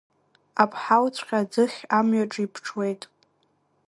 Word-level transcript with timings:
Аԥҳалҵәҟьа 0.63 1.39
аӡыхь 1.43 1.79
амҩаҿы 1.97 2.41
иԥҽуеит… 2.45 3.01